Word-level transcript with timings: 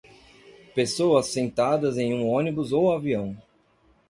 Pessoas 0.73 1.27
sentadas 1.27 1.95
em 1.95 2.11
um 2.11 2.27
ônibus 2.27 2.73
ou 2.73 2.91
avião. 2.91 3.37